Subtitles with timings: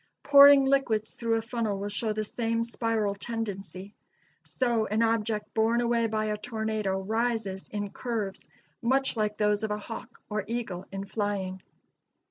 [0.23, 3.93] Pouring liquids through a funnel will show the same spiral tendency.
[4.43, 8.47] So an object borne away by a tornado rises in curves
[8.81, 11.61] much like those of a hawk or eagle in flying.